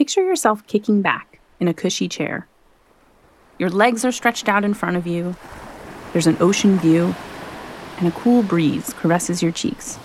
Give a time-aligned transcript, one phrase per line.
[0.00, 2.48] Picture yourself kicking back in a cushy chair.
[3.58, 5.36] Your legs are stretched out in front of you.
[6.14, 7.14] There's an ocean view,
[7.98, 9.98] and a cool breeze caresses your cheeks.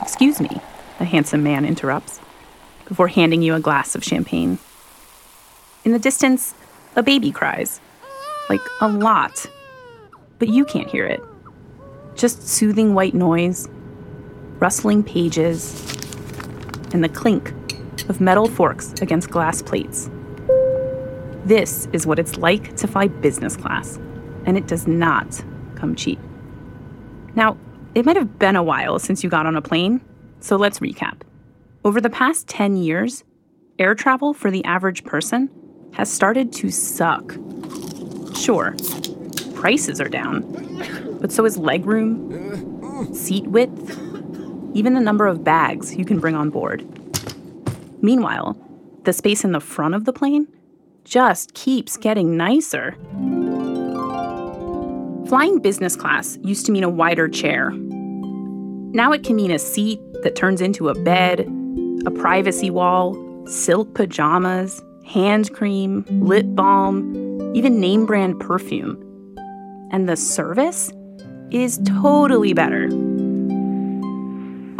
[0.00, 0.60] Excuse me,
[1.00, 2.20] a handsome man interrupts,
[2.86, 4.60] before handing you a glass of champagne.
[5.84, 6.54] In the distance,
[6.94, 7.80] a baby cries.
[8.48, 9.46] Like a lot.
[10.38, 11.20] But you can't hear it.
[12.14, 13.68] Just soothing white noise,
[14.60, 16.01] rustling pages,
[16.94, 17.52] and the clink
[18.08, 20.10] of metal forks against glass plates.
[21.44, 23.98] This is what it's like to fly business class,
[24.44, 26.20] and it does not come cheap.
[27.34, 27.56] Now,
[27.94, 30.00] it might have been a while since you got on a plane,
[30.40, 31.22] so let's recap.
[31.84, 33.24] Over the past 10 years,
[33.78, 35.50] air travel for the average person
[35.94, 37.34] has started to suck.
[38.36, 38.74] Sure,
[39.54, 40.42] prices are down,
[41.20, 43.71] but so is legroom, seat width,
[44.74, 46.84] even the number of bags you can bring on board.
[48.02, 48.56] Meanwhile,
[49.04, 50.48] the space in the front of the plane
[51.04, 52.96] just keeps getting nicer.
[55.28, 57.70] Flying business class used to mean a wider chair.
[57.70, 61.40] Now it can mean a seat that turns into a bed,
[62.06, 63.16] a privacy wall,
[63.46, 68.98] silk pajamas, hand cream, lip balm, even name brand perfume.
[69.90, 70.92] And the service
[71.50, 72.88] is totally better.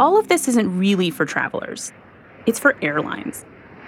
[0.03, 1.93] All of this isn't really for travelers,
[2.45, 3.45] it's for airlines.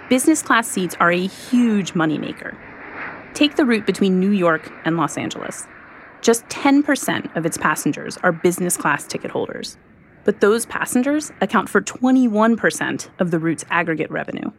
[0.08, 2.56] Business class seats are a huge moneymaker.
[3.34, 5.66] Take the route between New York and Los Angeles.
[6.22, 9.76] Just 10% of its passengers are business class ticket holders,
[10.24, 14.50] but those passengers account for 21% of the route's aggregate revenue.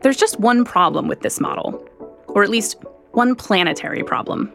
[0.00, 1.86] There's just one problem with this model,
[2.28, 4.50] or at least one planetary problem.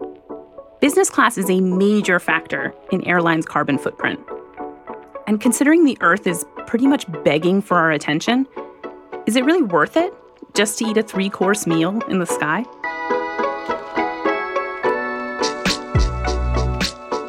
[0.81, 4.19] Business class is a major factor in airlines' carbon footprint.
[5.25, 8.45] And considering the Earth is pretty much begging for our attention,
[9.25, 10.13] is it really worth it
[10.53, 12.65] just to eat a three course meal in the sky?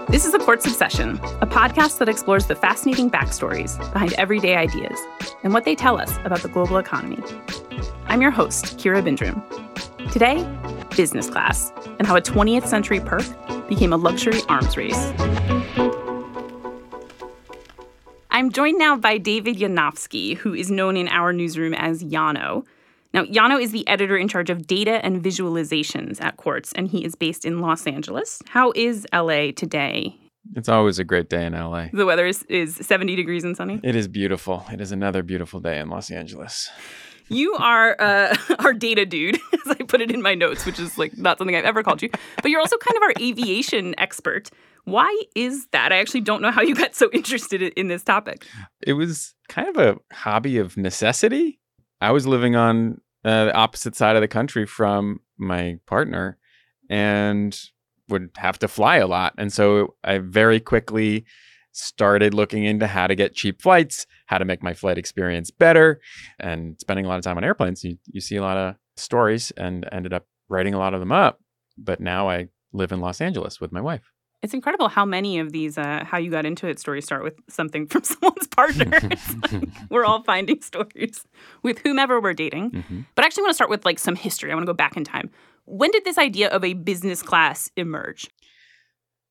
[0.09, 4.99] This is The Quartz Obsession, a podcast that explores the fascinating backstories behind everyday ideas
[5.45, 7.23] and what they tell us about the global economy.
[8.07, 9.43] I'm your host, Kira Bindrum.
[10.13, 10.45] Today,
[10.97, 13.25] business class and how a 20th century perk
[13.69, 15.13] became a luxury arms race.
[18.35, 22.67] I'm joined now by David Yanofsky, who is known in our newsroom as Yano.
[23.13, 27.05] Now, Yano is the editor in charge of data and visualizations at Quartz, and he
[27.05, 28.43] is based in Los Angeles.
[28.49, 30.19] How is LA today?
[30.57, 31.87] It's always a great day in LA.
[31.93, 33.79] The weather is, is 70 degrees and sunny?
[33.85, 34.65] It is beautiful.
[34.73, 36.69] It is another beautiful day in Los Angeles.
[37.29, 40.99] You are uh, our data dude, as I put it in my notes, which is
[40.99, 42.11] like not something I've ever called you.
[42.43, 44.51] But you're also kind of our aviation expert.
[44.85, 45.93] Why is that?
[45.93, 48.47] I actually don't know how you got so interested in this topic.
[48.87, 51.59] It was kind of a hobby of necessity.
[52.01, 56.37] I was living on uh, the opposite side of the country from my partner
[56.91, 57.59] and
[58.09, 59.33] would have to fly a lot.
[59.39, 61.25] And so I very quickly
[61.75, 66.01] started looking into how to get cheap flights, how to make my flight experience better,
[66.39, 67.85] and spending a lot of time on airplanes.
[67.85, 71.13] You, you see a lot of stories and ended up writing a lot of them
[71.13, 71.41] up.
[71.77, 74.13] But now I live in Los Angeles with my wife.
[74.43, 77.35] It's incredible how many of these uh, how you got into it stories start with
[77.49, 78.91] something from someone's partner.
[78.91, 81.25] like we're all finding stories
[81.63, 82.71] with whomever we're dating.
[82.71, 83.01] Mm-hmm.
[83.15, 84.53] But I actually want to start with like some history.
[84.53, 85.31] I want to go back in time.
[85.65, 88.29] When did this idea of a business class emerge?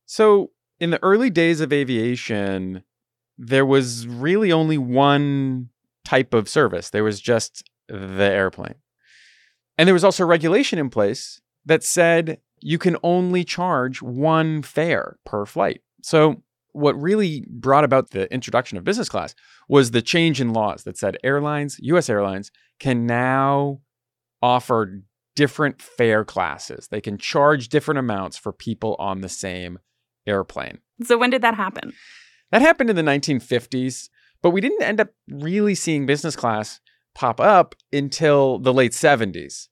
[0.06, 0.50] So,
[0.84, 2.82] in the early days of aviation,
[3.38, 5.70] there was really only one
[6.04, 6.90] type of service.
[6.90, 8.74] There was just the airplane.
[9.78, 15.16] And there was also regulation in place that said you can only charge one fare
[15.24, 15.80] per flight.
[16.02, 16.42] So,
[16.72, 19.34] what really brought about the introduction of business class
[19.70, 23.80] was the change in laws that said airlines, US airlines, can now
[24.42, 25.00] offer
[25.34, 26.88] different fare classes.
[26.88, 29.78] They can charge different amounts for people on the same
[30.26, 30.78] airplane.
[31.02, 31.92] So, when did that happen?
[32.50, 34.08] That happened in the 1950s,
[34.42, 36.80] but we didn't end up really seeing business class
[37.14, 39.68] pop up until the late 70s.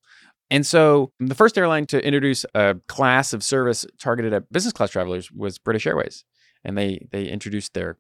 [0.51, 4.91] And so the first airline to introduce a class of service targeted at business class
[4.91, 6.25] travelers was British Airways.
[6.63, 7.99] And they they introduced their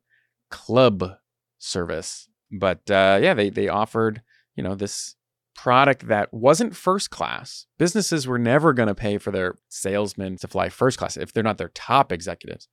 [0.50, 1.14] club
[1.58, 2.28] service.
[2.50, 4.22] But uh, yeah, they they offered,
[4.54, 5.16] you know, this
[5.54, 7.66] product that wasn't first class.
[7.78, 11.42] Businesses were never going to pay for their salesmen to fly first class if they're
[11.42, 12.68] not their top executives.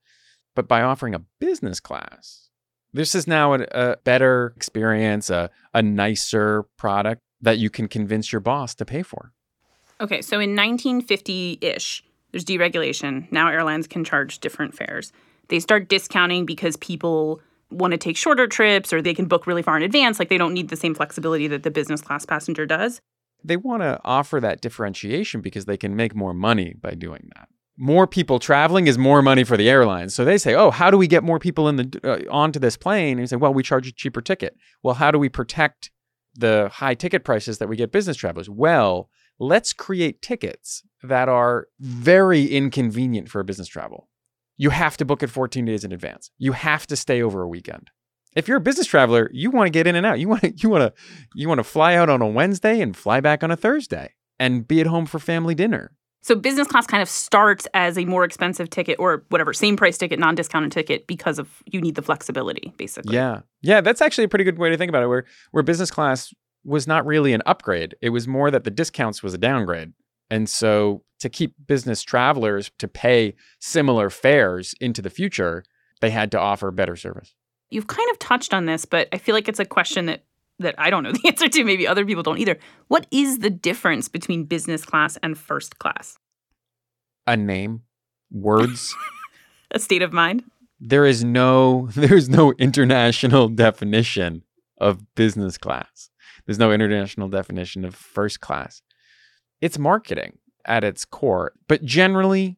[0.56, 2.50] But by offering a business class,
[2.94, 8.32] this is now a, a better experience, a, a nicer product that you can convince
[8.32, 9.34] your boss to pay for.
[10.02, 13.32] Okay, so in 1950 ish, there's deregulation.
[13.32, 15.12] Now airlines can charge different fares.
[15.50, 19.62] They start discounting because people want to take shorter trips or they can book really
[19.62, 20.20] far in advance.
[20.20, 23.02] Like they don't need the same flexibility that the business class passenger does.
[23.44, 27.48] They want to offer that differentiation because they can make more money by doing that.
[27.78, 30.14] More people traveling is more money for the airlines.
[30.14, 32.76] So they say, "Oh, how do we get more people in the uh, onto this
[32.76, 35.90] plane?" And you say, "Well, we charge a cheaper ticket." Well, how do we protect
[36.36, 38.50] the high ticket prices that we get business travelers?
[38.50, 44.10] Well, let's create tickets that are very inconvenient for business travel.
[44.60, 46.32] You have to book it 14 days in advance.
[46.38, 47.92] You have to stay over a weekend.
[48.36, 50.20] If you're a business traveler, you want to get in and out.
[50.20, 51.02] You want to you want to
[51.34, 54.68] you want to fly out on a Wednesday and fly back on a Thursday and
[54.68, 55.94] be at home for family dinner.
[56.22, 59.98] So business class kind of starts as a more expensive ticket or whatever, same price
[59.98, 63.16] ticket, non-discounted ticket because of you need the flexibility basically.
[63.16, 63.40] Yeah.
[63.62, 66.34] Yeah, that's actually a pretty good way to think about it where where business class
[66.66, 67.96] was not really an upgrade.
[68.02, 69.94] It was more that the discounts was a downgrade.
[70.30, 75.64] And so to keep business travelers to pay similar fares into the future,
[76.02, 77.36] they had to offer better service.
[77.70, 80.24] You've kind of touched on this, but I feel like it's a question that
[80.60, 81.64] that I don't know the answer to.
[81.64, 82.58] Maybe other people don't either.
[82.88, 86.18] What is the difference between business class and first class?
[87.28, 87.84] A name,
[88.32, 88.96] words,
[89.72, 90.44] a state of mind.
[90.80, 94.44] There is no there is no international definition
[94.80, 96.10] of business class.
[96.46, 98.82] There's no international definition of first class.
[99.62, 102.58] It's marketing at its core, but generally,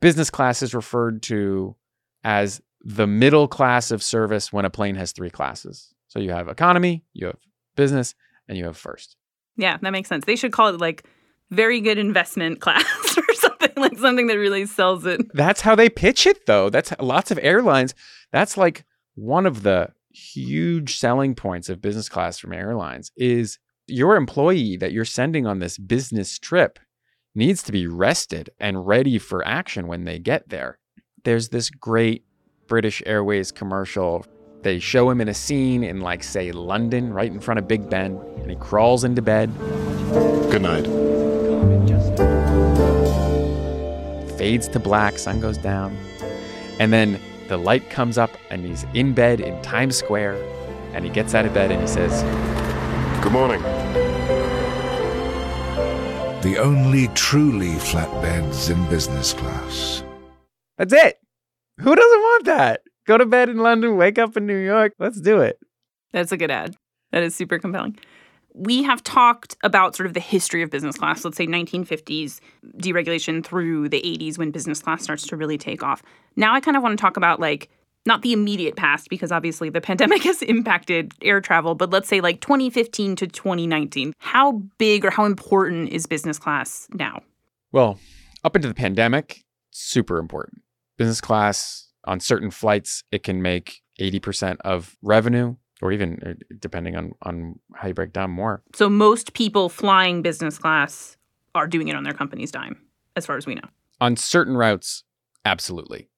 [0.00, 1.76] business class is referred to
[2.24, 5.92] as the middle class of service when a plane has three classes.
[6.08, 7.38] So you have economy, you have
[7.74, 8.14] business,
[8.48, 9.16] and you have first.
[9.56, 10.24] Yeah, that makes sense.
[10.24, 11.04] They should call it like
[11.50, 15.20] very good investment class or something like something that really sells it.
[15.34, 16.70] That's how they pitch it though.
[16.70, 17.94] That's lots of airlines.
[18.32, 18.84] That's like
[19.14, 24.92] one of the huge selling points of business class from airlines is your employee that
[24.92, 26.78] you're sending on this business trip
[27.34, 30.78] needs to be rested and ready for action when they get there.
[31.24, 32.24] There's this great
[32.66, 34.24] British Airways commercial.
[34.62, 37.88] They show him in a scene in, like, say, London, right in front of Big
[37.88, 39.52] Ben, and he crawls into bed.
[40.50, 40.86] Good night.
[44.36, 45.96] Fades to black, sun goes down.
[46.80, 50.42] And then the light comes up and he's in bed in Times Square
[50.92, 52.22] and he gets out of bed and he says,
[53.26, 53.60] Good morning.
[56.42, 60.04] The only truly flatbeds in business class.
[60.78, 61.18] That's it.
[61.80, 62.82] Who doesn't want that?
[63.04, 64.92] Go to bed in London, wake up in New York.
[65.00, 65.58] Let's do it.
[66.12, 66.76] That's a good ad.
[67.10, 67.98] That is super compelling
[68.56, 72.40] we have talked about sort of the history of business class, let's say 1950s
[72.78, 76.02] deregulation through the 80s when business class starts to really take off.
[76.36, 77.68] Now I kind of want to talk about like
[78.06, 82.20] not the immediate past because obviously the pandemic has impacted air travel, but let's say
[82.20, 84.12] like 2015 to 2019.
[84.18, 87.22] How big or how important is business class now?
[87.72, 87.98] Well,
[88.44, 90.62] up into the pandemic, super important.
[90.96, 96.96] Business class on certain flights, it can make 80% of revenue or even uh, depending
[96.96, 98.62] on on how you break down more.
[98.74, 101.16] So most people flying business class
[101.54, 102.80] are doing it on their company's dime,
[103.14, 103.68] as far as we know.
[104.00, 105.04] On certain routes,
[105.44, 106.08] absolutely.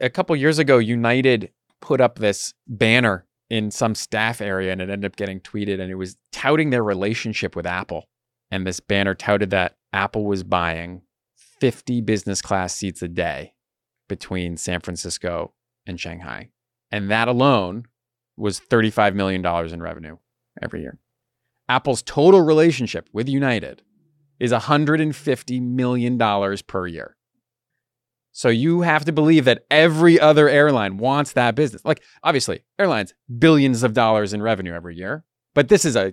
[0.00, 1.50] A couple years ago, United
[1.80, 5.90] put up this banner in some staff area, and it ended up getting tweeted, and
[5.90, 8.08] it was touting their relationship with Apple.
[8.50, 11.02] And this banner touted that Apple was buying
[11.60, 13.54] 50 business class seats a day
[14.08, 15.52] between San Francisco
[15.86, 16.50] and Shanghai.
[16.90, 17.84] And that alone
[18.36, 20.16] was $35 million in revenue
[20.62, 20.98] every year.
[21.68, 23.82] Apple's total relationship with United
[24.38, 26.18] is $150 million
[26.66, 27.16] per year.
[28.36, 31.84] So you have to believe that every other airline wants that business.
[31.84, 35.24] Like, obviously, airlines, billions of dollars in revenue every year.
[35.54, 36.12] But this is a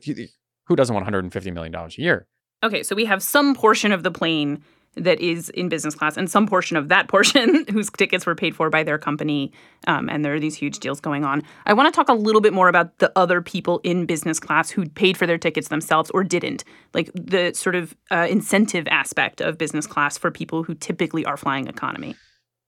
[0.68, 2.28] who doesn't want $150 million a year?
[2.64, 4.64] Okay, so we have some portion of the plane
[4.96, 8.56] that is in business class and some portion of that portion whose tickets were paid
[8.56, 9.52] for by their company
[9.88, 11.44] um, and there are these huge deals going on.
[11.66, 14.70] I want to talk a little bit more about the other people in business class
[14.70, 16.64] who paid for their tickets themselves or didn't.
[16.94, 21.38] Like the sort of uh, incentive aspect of business class for people who typically are
[21.38, 22.16] flying economy.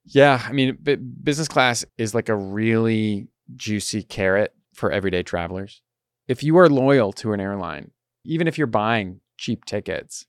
[0.06, 5.82] Yeah i mean b- business class is like a really juicy carrot for everyday travelers.
[6.27, 7.92] If you are loyal to an airline
[8.25, 10.25] even if you're buying cheap tickets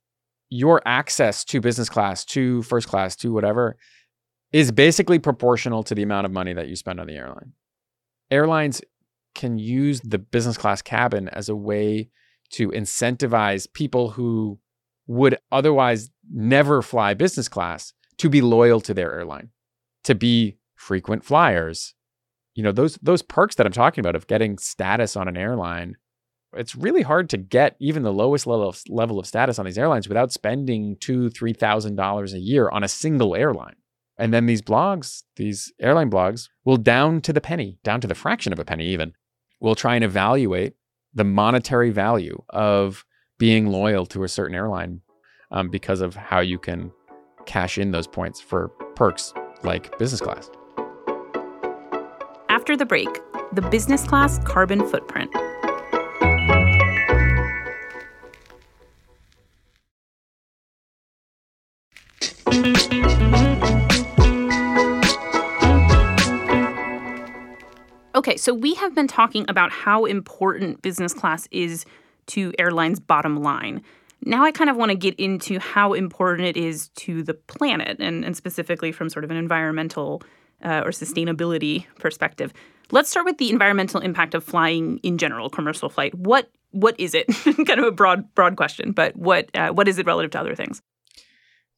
[0.54, 3.76] your access to business class, to first class, to whatever
[4.52, 7.52] is basically proportional to the amount of money that you spend on the airline.
[8.30, 8.80] Airlines
[9.34, 12.08] can use the business class cabin as a way
[12.50, 14.60] to incentivize people who
[15.08, 19.50] would otherwise never fly business class to be loyal to their airline,
[20.04, 21.94] to be frequent flyers.
[22.54, 25.96] You know, those those perks that I'm talking about of getting status on an airline
[26.56, 29.78] it's really hard to get even the lowest level of, level of status on these
[29.78, 33.76] airlines without spending two, three thousand dollars a year on a single airline.
[34.16, 38.14] And then these blogs, these airline blogs, will down to the penny, down to the
[38.14, 39.12] fraction of a penny even,
[39.60, 40.74] will try and evaluate
[41.14, 43.04] the monetary value of
[43.38, 45.00] being loyal to a certain airline
[45.50, 46.92] um, because of how you can
[47.46, 49.32] cash in those points for perks
[49.62, 50.50] like business class.
[52.48, 53.08] After the break,
[53.52, 55.30] the business class carbon footprint.
[68.14, 71.84] Okay, so we have been talking about how important business class is
[72.26, 73.82] to airlines' bottom line.
[74.24, 77.98] Now I kind of want to get into how important it is to the planet
[77.98, 80.22] and, and specifically from sort of an environmental
[80.64, 82.52] uh, or sustainability perspective.
[82.92, 86.14] Let's start with the environmental impact of flying in general, commercial flight.
[86.14, 87.26] What what is it?
[87.44, 90.54] kind of a broad broad question, but what uh, what is it relative to other
[90.54, 90.80] things?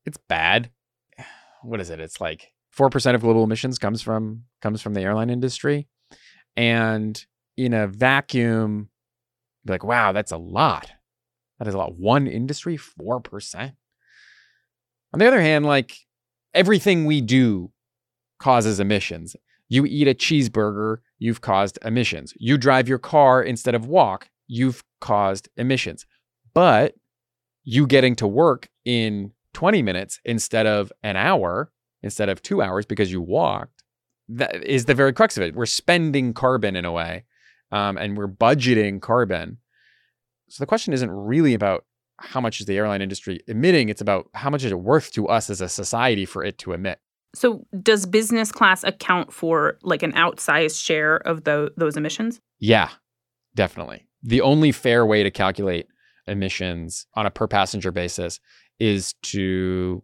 [0.05, 0.71] It's bad.
[1.63, 1.99] What is it?
[1.99, 5.89] It's like four percent of global emissions comes from comes from the airline industry.
[6.57, 7.25] And
[7.57, 8.89] in a vacuum,
[9.65, 10.91] be like, wow, that's a lot.
[11.59, 11.99] That is a lot.
[11.99, 13.75] One industry, 4%.
[15.13, 15.97] On the other hand, like
[16.55, 17.71] everything we do
[18.39, 19.37] causes emissions.
[19.69, 22.33] You eat a cheeseburger, you've caused emissions.
[22.37, 26.07] You drive your car instead of walk, you've caused emissions.
[26.55, 26.95] But
[27.65, 31.73] you getting to work in 20 minutes instead of an hour,
[32.03, 33.76] instead of two hours because you walked,
[34.29, 35.55] that is the very crux of it.
[35.55, 37.25] We're spending carbon in a way,
[37.73, 39.59] um, and we're budgeting carbon.
[40.49, 41.85] So the question isn't really about
[42.19, 45.29] how much is the airline industry emitting; it's about how much is it worth to
[45.29, 47.01] us as a society for it to emit.
[47.35, 52.41] So, does business class account for like an outsized share of the, those emissions?
[52.59, 52.89] Yeah,
[53.55, 54.07] definitely.
[54.23, 55.87] The only fair way to calculate
[56.27, 58.41] emissions on a per passenger basis
[58.79, 60.03] is to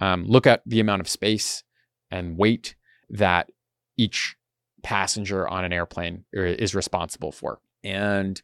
[0.00, 1.62] um, look at the amount of space
[2.10, 2.74] and weight
[3.08, 3.48] that
[3.96, 4.36] each
[4.82, 7.58] passenger on an airplane is responsible for.
[7.82, 8.40] And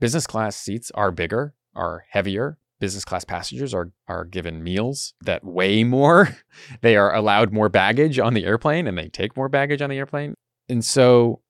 [0.00, 2.58] business class seats are bigger, are heavier.
[2.80, 6.36] Business class passengers are are given meals that weigh more.
[6.82, 9.96] they are allowed more baggage on the airplane and they take more baggage on the
[9.96, 10.34] airplane.
[10.68, 11.40] And so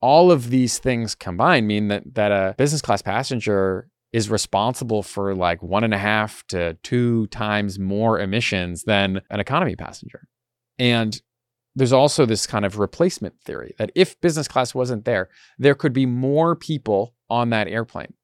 [0.00, 5.34] all of these things combined mean that that a business class passenger is responsible for
[5.34, 10.26] like one and a half to two times more emissions than an economy passenger.
[10.78, 11.20] And
[11.74, 15.92] there's also this kind of replacement theory that if business class wasn't there, there could
[15.92, 18.14] be more people on that airplane.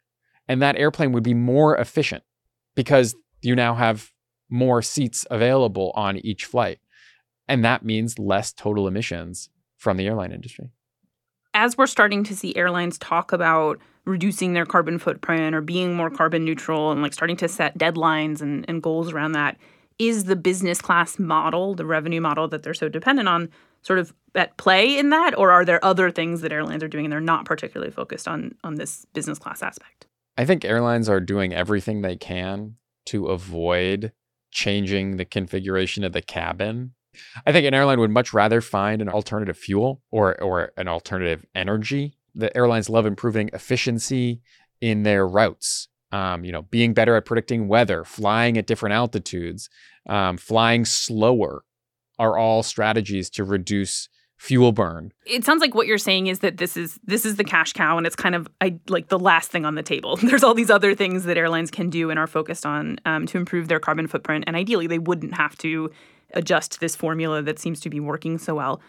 [0.48, 2.22] And that airplane would be more efficient
[2.74, 4.12] because you now have
[4.48, 6.78] more seats available on each flight.
[7.48, 10.70] And that means less total emissions from the airline industry.
[11.54, 16.10] As we're starting to see airlines talk about reducing their carbon footprint or being more
[16.10, 19.56] carbon neutral and like starting to set deadlines and, and goals around that,
[19.98, 23.48] is the business class model, the revenue model that they're so dependent on,
[23.82, 27.06] sort of at play in that, or are there other things that airlines are doing
[27.06, 30.06] and they're not particularly focused on on this business class aspect?
[30.36, 32.76] I think airlines are doing everything they can
[33.06, 34.12] to avoid
[34.50, 36.92] changing the configuration of the cabin.
[37.46, 41.46] I think an airline would much rather find an alternative fuel or or an alternative
[41.54, 42.18] energy.
[42.34, 44.42] The airlines love improving efficiency
[44.82, 49.68] in their routes um, you know, being better at predicting weather, flying at different altitudes,
[50.08, 51.64] um, flying slower
[52.18, 55.12] are all strategies to reduce fuel burn.
[55.24, 57.96] It sounds like what you're saying is that this is this is the cash cow
[57.96, 60.16] and it's kind of I, like the last thing on the table.
[60.22, 63.38] There's all these other things that airlines can do and are focused on um, to
[63.38, 65.90] improve their carbon footprint, and ideally they wouldn't have to
[66.34, 68.80] adjust this formula that seems to be working so well.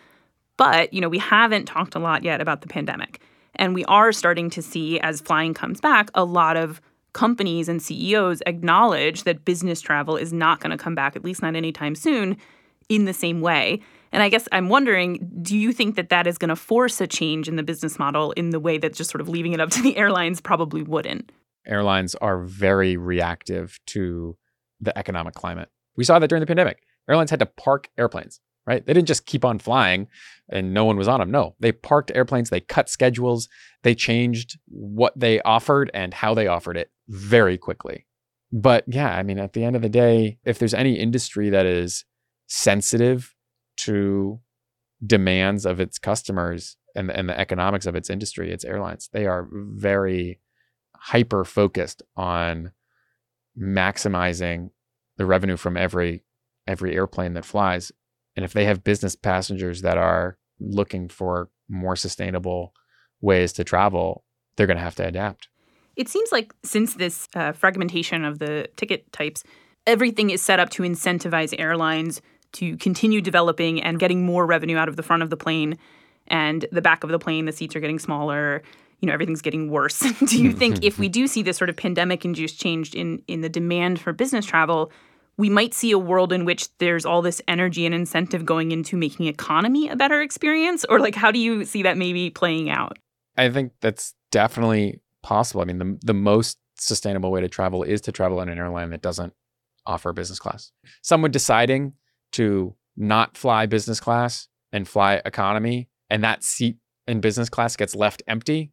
[0.58, 3.22] But you know, we haven't talked a lot yet about the pandemic,
[3.56, 6.82] and we are starting to see as flying comes back a lot of
[7.18, 11.42] companies and CEOs acknowledge that business travel is not going to come back, at least
[11.42, 12.38] not anytime soon,
[12.90, 13.82] in the same way.
[14.12, 17.08] And I guess I'm wondering do you think that that is going to force a
[17.08, 19.72] change in the business model in the way that just sort of leaving it up
[19.72, 21.32] to the airlines probably wouldn't?
[21.66, 24.38] Airlines are very reactive to
[24.80, 25.70] the economic climate.
[25.96, 26.84] We saw that during the pandemic.
[27.10, 28.86] Airlines had to park airplanes, right?
[28.86, 30.08] They didn't just keep on flying
[30.50, 31.32] and no one was on them.
[31.32, 33.50] No, they parked airplanes, they cut schedules,
[33.82, 38.06] they changed what they offered and how they offered it very quickly.
[38.52, 41.66] But yeah, I mean, at the end of the day, if there's any industry that
[41.66, 42.06] is
[42.48, 43.36] sensitive
[43.78, 44.40] to
[45.06, 49.10] demands of its customers and, and the economics of its industry, it's airlines.
[49.12, 50.40] They are very
[50.96, 52.72] hyper focused on
[53.60, 54.72] maximizing
[55.18, 56.24] the revenue from every
[56.68, 57.92] every airplane that flies.
[58.36, 62.74] And if they have business passengers that are looking for more sustainable
[63.22, 64.24] ways to travel,
[64.56, 65.48] they're going to have to adapt.
[65.98, 69.44] It seems like since this uh, fragmentation of the ticket types,
[69.86, 72.22] everything is set up to incentivize airlines
[72.54, 75.78] to continue developing and getting more revenue out of the front of the plane
[76.28, 78.62] and the back of the plane, the seats are getting smaller.
[79.00, 80.00] You know, everything's getting worse.
[80.26, 83.42] do you think if we do see this sort of pandemic induced change in in
[83.42, 84.92] the demand for business travel,
[85.38, 88.98] we might see a world in which there's all this energy and incentive going into
[88.98, 90.86] making economy a better experience?
[90.90, 92.98] Or like how do you see that maybe playing out?
[93.38, 95.62] I think that's definitely possible.
[95.62, 98.92] I mean, the the most sustainable way to travel is to travel on an airline
[98.92, 99.34] that doesn't
[99.86, 100.72] offer business class.
[101.02, 101.94] Someone deciding
[102.34, 107.94] to not fly business class and fly economy and that seat in business class gets
[107.94, 108.72] left empty,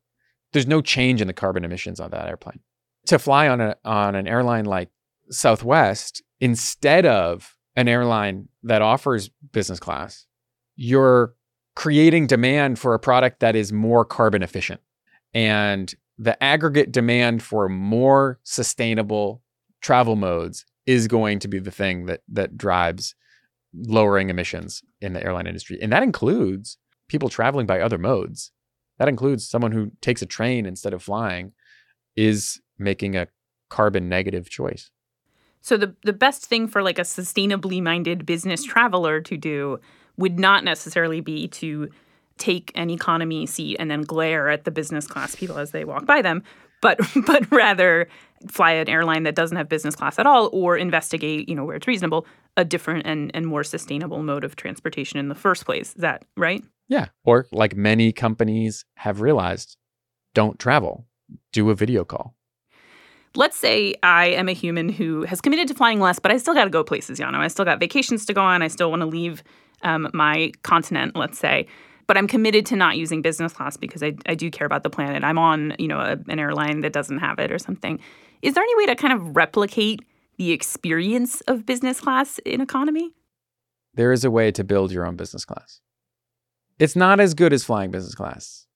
[0.52, 2.60] there's no change in the carbon emissions on that airplane.
[3.06, 4.90] To fly on a on an airline like
[5.30, 10.26] Southwest instead of an airline that offers business class,
[10.76, 11.34] you're
[11.74, 14.80] creating demand for a product that is more carbon efficient.
[15.32, 19.42] And the aggregate demand for more sustainable
[19.80, 23.14] travel modes is going to be the thing that that drives
[23.74, 25.78] lowering emissions in the airline industry.
[25.82, 26.78] And that includes
[27.08, 28.52] people traveling by other modes.
[28.98, 31.52] That includes someone who takes a train instead of flying
[32.16, 33.26] is making a
[33.68, 34.90] carbon negative choice.
[35.60, 39.80] So the the best thing for like a sustainably minded business traveler to do
[40.16, 41.90] would not necessarily be to
[42.38, 46.06] take an economy seat and then glare at the business class people as they walk
[46.06, 46.42] by them,
[46.80, 48.08] but but rather
[48.48, 51.76] fly an airline that doesn't have business class at all or investigate, you know, where
[51.76, 52.26] it's reasonable,
[52.56, 55.88] a different and, and more sustainable mode of transportation in the first place.
[55.88, 56.62] Is that right?
[56.88, 57.06] Yeah.
[57.24, 59.76] Or like many companies have realized,
[60.34, 61.06] don't travel.
[61.52, 62.34] Do a video call.
[63.34, 66.54] Let's say I am a human who has committed to flying less, but I still
[66.54, 67.38] got to go places, Yano.
[67.38, 68.62] I still got vacations to go on.
[68.62, 69.42] I still want to leave
[69.82, 71.66] um, my continent, let's say
[72.06, 74.90] but I'm committed to not using business class because I, I do care about the
[74.90, 75.24] planet.
[75.24, 78.00] I'm on, you know, a, an airline that doesn't have it or something.
[78.42, 80.00] Is there any way to kind of replicate
[80.36, 83.12] the experience of business class in economy?
[83.94, 85.80] There is a way to build your own business class.
[86.78, 88.66] It's not as good as flying business class,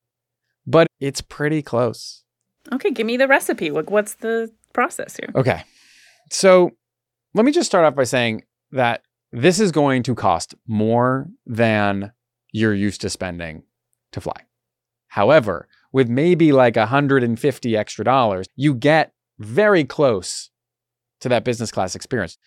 [0.67, 2.23] but it's pretty close.
[2.73, 3.71] Okay, give me the recipe.
[3.71, 5.31] Like, what's the process here?
[5.35, 5.65] Okay.
[6.31, 6.71] So
[7.35, 12.13] let me just start off by saying that this is going to cost more than
[12.53, 13.63] you're used to spending
[14.13, 14.45] to fly.
[15.09, 20.51] However, with maybe like 150 extra dollars, you get very close
[21.21, 22.39] to that business class experience.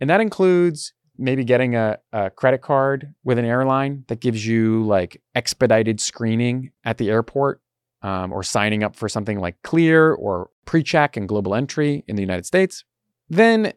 [0.00, 4.84] And that includes maybe getting a, a, credit card with an airline that gives you
[4.84, 7.60] like expedited screening at the airport
[8.02, 12.22] um, or signing up for something like Clear or PreCheck and Global Entry in the
[12.22, 12.84] United States.
[13.28, 13.72] Then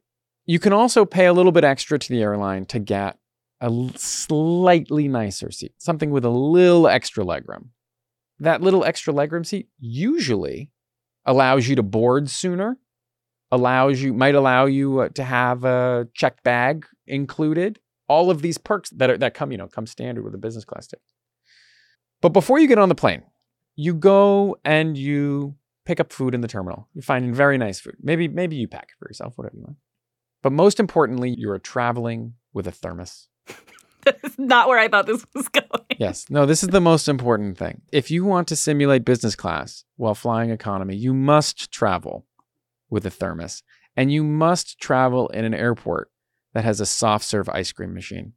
[0.45, 3.17] you can also pay a little bit extra to the airline to get
[3.63, 7.69] a slightly nicer seat, something with a little extra legroom.
[8.39, 10.69] That little extra legroom seat usually
[11.25, 12.77] allows you to board sooner,
[13.51, 17.79] allows you might allow you uh, to have a checked bag included.
[18.09, 20.65] All of these perks that are, that come, you know, come standard with a business
[20.65, 21.05] class ticket.
[22.21, 23.23] But before you get on the plane,
[23.77, 26.89] you go and you pick up food in the terminal.
[26.93, 27.95] You find very nice food.
[28.01, 29.77] Maybe maybe you pack it for yourself, whatever you want.
[30.41, 33.29] But most importantly, you are traveling with a thermos.
[34.05, 35.67] That's not where I thought this was going.
[35.97, 36.29] Yes.
[36.29, 37.81] No, this is the most important thing.
[37.91, 42.25] If you want to simulate business class while flying economy, you must travel
[42.89, 43.63] with a thermos
[43.95, 46.11] and you must travel in an airport
[46.53, 48.33] that has a soft serve ice cream machine.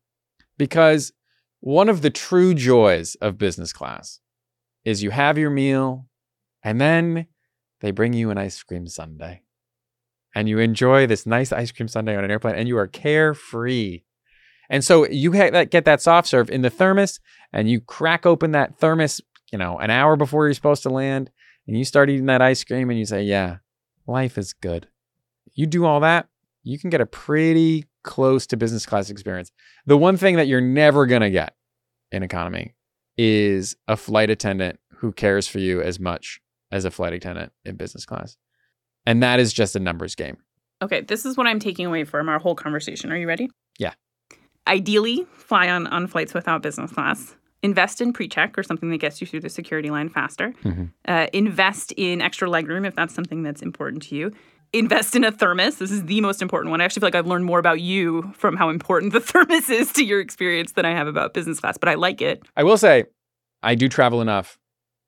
[0.58, 1.12] Because
[1.60, 4.20] one of the true joys of business class
[4.84, 6.06] is you have your meal
[6.62, 7.26] and then
[7.80, 9.40] they bring you an ice cream sundae.
[10.34, 14.02] And you enjoy this nice ice cream sundae on an airplane and you are carefree
[14.68, 17.20] and so you get that soft serve in the thermos
[17.52, 19.20] and you crack open that thermos,
[19.52, 21.30] you know, an hour before you're supposed to land
[21.66, 23.58] and you start eating that ice cream and you say, yeah,
[24.06, 24.88] life is good.
[25.54, 26.28] You do all that,
[26.62, 29.50] you can get a pretty close to business class experience.
[29.86, 31.54] The one thing that you're never going to get
[32.12, 32.74] in economy
[33.16, 37.76] is a flight attendant who cares for you as much as a flight attendant in
[37.76, 38.36] business class.
[39.06, 40.38] And that is just a numbers game.
[40.82, 43.10] Okay, this is what I'm taking away from our whole conversation.
[43.10, 43.48] Are you ready?
[43.78, 43.94] Yeah.
[44.66, 47.34] Ideally, fly on, on flights without business class.
[47.62, 50.52] Invest in pre-check or something that gets you through the security line faster.
[50.64, 50.84] Mm-hmm.
[51.06, 54.32] Uh, invest in extra legroom if that's something that's important to you.
[54.72, 55.76] Invest in a thermos.
[55.76, 56.80] This is the most important one.
[56.80, 59.92] I actually feel like I've learned more about you from how important the thermos is
[59.94, 62.42] to your experience than I have about business class, but I like it.
[62.56, 63.04] I will say,
[63.62, 64.58] I do travel enough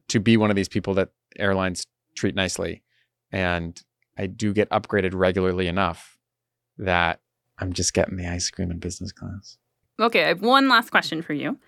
[0.08, 1.84] to be one of these people that airlines
[2.16, 2.82] treat nicely.
[3.30, 3.80] And
[4.16, 6.16] I do get upgraded regularly enough
[6.78, 7.20] that
[7.58, 9.58] I'm just getting the ice cream in business class.
[10.00, 11.58] Okay, I have one last question for you.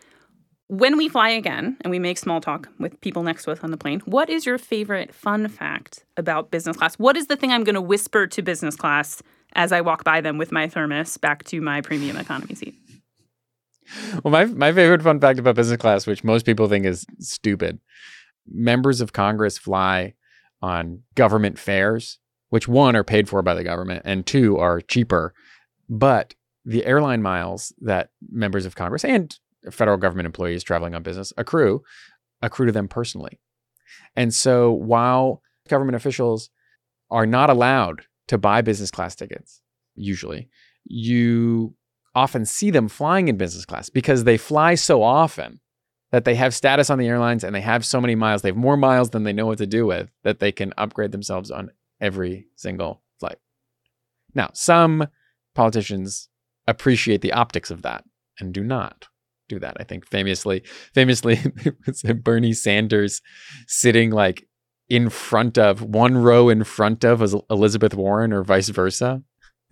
[0.68, 3.72] When we fly again and we make small talk with people next to us on
[3.72, 6.94] the plane, what is your favorite fun fact about business class?
[6.94, 9.20] What is the thing I'm going to whisper to business class
[9.54, 12.76] as I walk by them with my thermos back to my premium economy seat?
[14.24, 17.80] well, my my favorite fun fact about business class, which most people think is stupid,
[18.46, 20.14] members of Congress fly
[20.62, 22.18] on government fares,
[22.50, 25.34] which one are paid for by the government, and two are cheaper.
[25.90, 29.36] But the airline miles that members of Congress and
[29.70, 31.82] federal government employees traveling on business accrue
[32.40, 33.38] accrue to them personally.
[34.16, 36.48] And so while government officials
[37.10, 39.60] are not allowed to buy business class tickets,
[39.94, 40.48] usually,
[40.84, 41.74] you
[42.14, 45.60] often see them flying in business class because they fly so often
[46.12, 48.42] that they have status on the airlines and they have so many miles.
[48.42, 51.12] They have more miles than they know what to do with that they can upgrade
[51.12, 53.38] themselves on every single flight.
[54.34, 55.06] Now, some
[55.54, 56.28] politicians
[56.66, 58.04] appreciate the optics of that
[58.38, 59.06] and do not
[59.48, 59.76] do that.
[59.78, 60.62] I think famously,
[60.94, 61.34] famously,
[61.64, 63.20] it was Bernie Sanders
[63.66, 64.46] sitting like
[64.88, 69.22] in front of one row in front of Elizabeth Warren or vice versa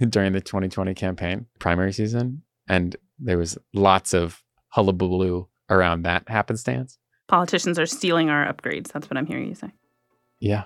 [0.09, 6.99] during the 2020 campaign primary season, and there was lots of hullabaloo around that happenstance.
[7.27, 8.93] Politicians are stealing our upgrades.
[8.93, 9.73] That's what I'm hearing you say.
[10.41, 10.65] Yeah.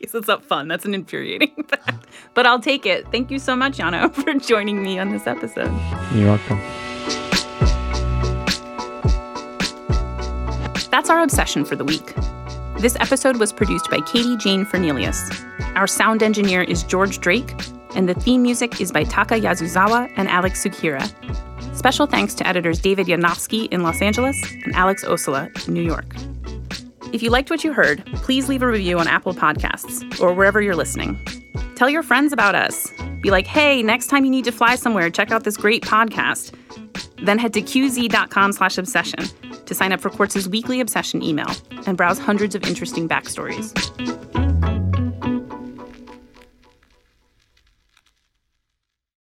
[0.00, 0.66] Because it's not fun.
[0.68, 2.06] That's an infuriating fact.
[2.32, 3.06] But I'll take it.
[3.12, 5.70] Thank you so much, Yano, for joining me on this episode.
[6.14, 6.58] You're welcome.
[10.90, 12.14] That's our obsession for the week.
[12.78, 15.18] This episode was produced by Katie Jane Fernelius.
[15.76, 17.54] Our sound engineer is George Drake,
[17.94, 21.06] and the theme music is by Taka Yasuzawa and Alex Sugiura.
[21.76, 26.06] Special thanks to editors David Yanofsky in Los Angeles and Alex Ossola in New York.
[27.12, 30.60] If you liked what you heard, please leave a review on Apple Podcasts or wherever
[30.60, 31.18] you're listening.
[31.74, 32.92] Tell your friends about us.
[33.20, 36.54] Be like, hey, next time you need to fly somewhere, check out this great podcast.
[37.24, 39.24] Then head to qz.com slash obsession
[39.66, 41.50] to sign up for Quartz's weekly obsession email
[41.86, 43.70] and browse hundreds of interesting backstories.